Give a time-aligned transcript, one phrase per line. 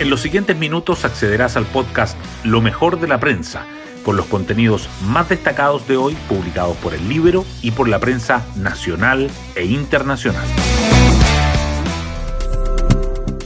[0.00, 3.66] En los siguientes minutos accederás al podcast Lo mejor de la prensa,
[4.04, 8.46] con los contenidos más destacados de hoy publicados por el libro y por la prensa
[8.54, 10.46] nacional e internacional.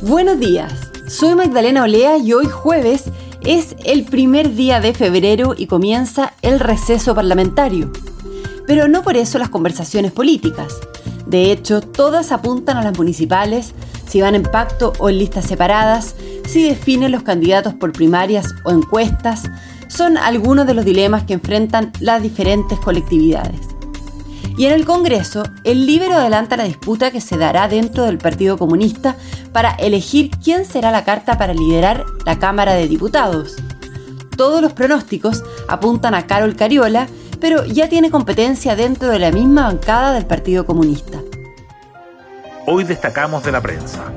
[0.03, 3.05] Buenos días, soy Magdalena Olea y hoy jueves
[3.47, 7.91] es el primer día de febrero y comienza el receso parlamentario.
[8.67, 10.81] Pero no por eso las conversaciones políticas.
[11.27, 13.73] De hecho, todas apuntan a las municipales,
[14.07, 16.15] si van en pacto o en listas separadas,
[16.53, 19.51] si definen los candidatos por primarias o encuestas,
[19.89, 23.61] son algunos de los dilemas que enfrentan las diferentes colectividades.
[24.59, 28.59] Y en el Congreso, el Libero adelanta la disputa que se dará dentro del Partido
[28.59, 29.17] Comunista
[29.53, 33.57] para elegir quién será la carta para liderar la Cámara de Diputados.
[34.37, 37.09] Todos los pronósticos apuntan a Carol Cariola,
[37.41, 41.19] pero ya tiene competencia dentro de la misma bancada del Partido Comunista.
[42.67, 44.13] Hoy destacamos de la prensa.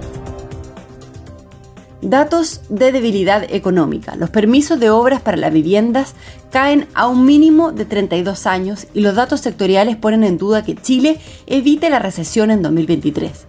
[2.06, 4.16] Datos de debilidad económica.
[4.16, 6.14] Los permisos de obras para las viviendas
[6.52, 10.76] caen a un mínimo de 32 años y los datos sectoriales ponen en duda que
[10.76, 13.48] Chile evite la recesión en 2023.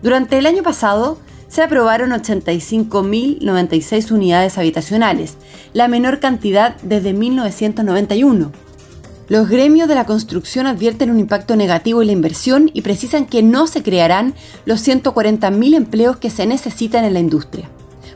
[0.00, 5.34] Durante el año pasado, se aprobaron 85.096 unidades habitacionales,
[5.72, 8.52] la menor cantidad desde 1991.
[9.32, 13.42] Los gremios de la construcción advierten un impacto negativo en la inversión y precisan que
[13.42, 14.34] no se crearán
[14.66, 17.70] los 140.000 empleos que se necesitan en la industria.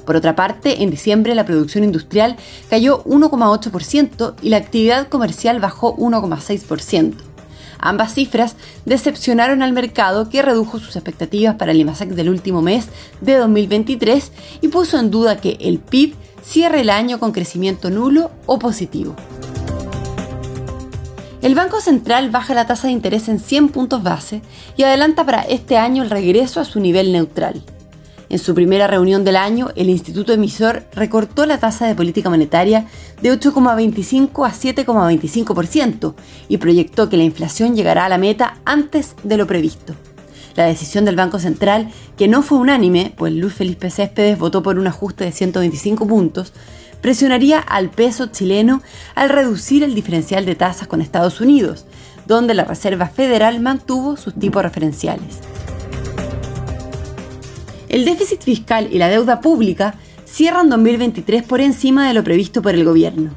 [0.04, 2.36] Por otra parte, en diciembre la producción industrial
[2.68, 7.14] cayó 1,8% y la actividad comercial bajó 1,6%.
[7.78, 12.88] Ambas cifras decepcionaron al mercado que redujo sus expectativas para el IMASEC del último mes
[13.22, 18.32] de 2023 y puso en duda que el PIB cierre el año con crecimiento nulo
[18.44, 19.16] o positivo.
[21.42, 24.42] El Banco Central baja la tasa de interés en 100 puntos base
[24.76, 27.62] y adelanta para este año el regreso a su nivel neutral.
[28.28, 32.86] En su primera reunión del año, el instituto emisor recortó la tasa de política monetaria
[33.22, 36.14] de 8,25 a 7,25%
[36.48, 39.94] y proyectó que la inflación llegará a la meta antes de lo previsto.
[40.56, 44.78] La decisión del Banco Central, que no fue unánime, pues Luis Felipe Céspedes votó por
[44.78, 46.52] un ajuste de 125 puntos,
[47.00, 48.82] presionaría al peso chileno
[49.14, 51.84] al reducir el diferencial de tasas con Estados Unidos,
[52.26, 55.38] donde la Reserva Federal mantuvo sus tipos referenciales.
[57.88, 62.74] El déficit fiscal y la deuda pública cierran 2023 por encima de lo previsto por
[62.74, 63.30] el gobierno.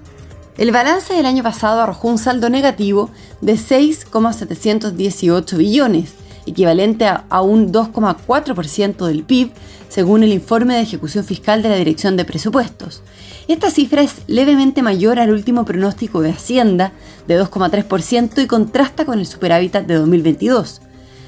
[0.57, 3.09] El balance del año pasado arrojó un saldo negativo
[3.39, 6.15] de 6,718 billones,
[6.45, 9.51] equivalente a, un 2,4% del PIB,
[9.87, 13.03] según el informe de ejecución fiscal de la Dirección de Presupuestos.
[13.49, 16.91] Esta cifra es levemente mayor al último pronóstico de Hacienda,
[17.27, 20.81] de 2,3%, y contrasta con el superávit de 2022.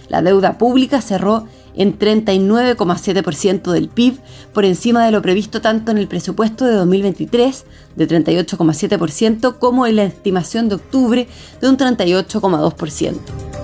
[0.08, 4.20] La deuda pública cerró en 39,7% del PIB,
[4.54, 7.66] por encima de lo previsto tanto en el presupuesto de 2023
[7.96, 11.28] de 38,7% como en la estimación de octubre
[11.60, 13.61] de un 38,2%.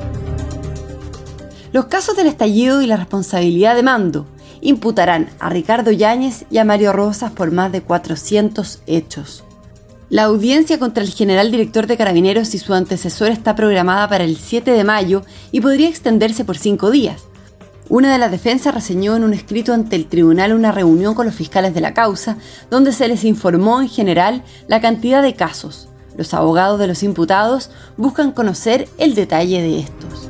[1.78, 4.26] Los casos del estallido y la responsabilidad de mando
[4.62, 9.44] imputarán a Ricardo Yáñez y a Mario Rosas por más de 400 hechos.
[10.10, 14.38] La audiencia contra el general director de Carabineros y su antecesor está programada para el
[14.38, 15.22] 7 de mayo
[15.52, 17.26] y podría extenderse por cinco días.
[17.90, 21.36] Una de las defensas reseñó en un escrito ante el tribunal una reunión con los
[21.36, 22.38] fiscales de la causa,
[22.72, 25.90] donde se les informó en general la cantidad de casos.
[26.18, 30.28] Los abogados de los imputados buscan conocer el detalle de estos.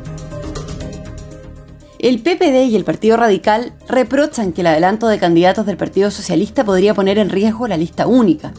[2.00, 6.64] El PPD y el Partido Radical reprochan que el adelanto de candidatos del Partido Socialista
[6.64, 8.54] podría poner en riesgo la lista única.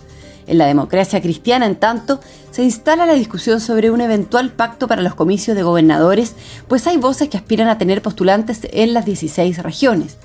[0.48, 2.18] En la democracia cristiana, en tanto,
[2.50, 6.34] se instala la discusión sobre un eventual pacto para los comicios de gobernadores,
[6.66, 10.16] pues hay voces que aspiran a tener postulantes en las 16 regiones.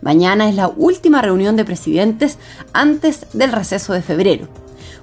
[0.00, 2.38] Mañana es la última reunión de presidentes
[2.72, 4.48] antes del receso de febrero.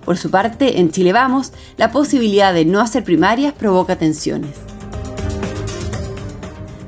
[0.03, 4.68] Por su parte, en Chile Vamos, la posibilidad de no hacer primarias provoca tensiones.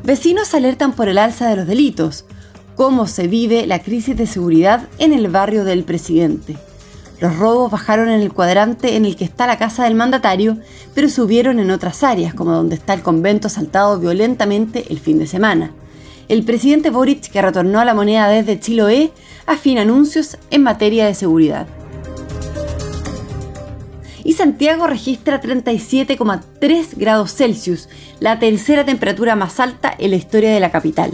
[0.03, 2.25] Vecinos alertan por el alza de los delitos.
[2.75, 6.58] ¿Cómo se vive la crisis de seguridad en el barrio del presidente?
[7.20, 10.58] Los robos bajaron en el cuadrante en el que está la casa del mandatario,
[10.96, 15.28] pero subieron en otras áreas, como donde está el convento asaltado violentamente el fin de
[15.28, 15.72] semana.
[16.29, 19.11] El presidente Boric, que retornó a la moneda desde Chiloé,
[19.46, 21.67] afina anuncios en materia de seguridad.
[24.23, 27.90] Y Santiago registra 37,3 grados Celsius,
[28.20, 31.12] la tercera temperatura más alta en la historia de la capital.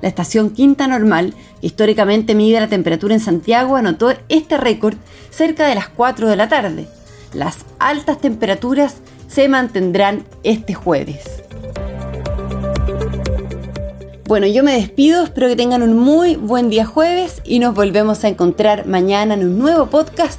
[0.00, 4.96] La estación Quinta Normal, que históricamente mide la temperatura en Santiago, anotó este récord
[5.30, 6.88] cerca de las 4 de la tarde.
[7.34, 8.96] Las altas temperaturas
[9.26, 11.24] se mantendrán este jueves.
[14.28, 18.24] Bueno, yo me despido, espero que tengan un muy buen día jueves y nos volvemos
[18.24, 20.38] a encontrar mañana en un nuevo podcast,